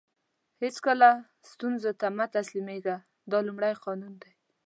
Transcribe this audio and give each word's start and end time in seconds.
هیڅکله 0.63 1.09
ستونزو 1.51 1.91
ته 1.99 2.07
مه 2.17 2.25
تسلیم 2.35 2.67
کېږئ 2.73 2.97
دا 3.31 3.37
لومړی 3.47 3.73
قانون 3.83 4.13
دی. 4.21 4.31